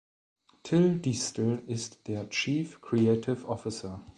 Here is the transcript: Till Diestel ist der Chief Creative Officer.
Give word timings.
Till 0.63 0.97
Diestel 0.97 1.59
ist 1.67 2.07
der 2.07 2.27
Chief 2.31 2.81
Creative 2.81 3.47
Officer. 3.47 4.01